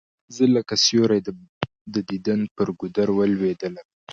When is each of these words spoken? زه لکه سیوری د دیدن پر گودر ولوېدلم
زه 0.35 0.43
لکه 0.55 0.75
سیوری 0.85 1.19
د 1.93 1.95
دیدن 2.09 2.39
پر 2.55 2.67
گودر 2.79 3.07
ولوېدلم 3.13 3.85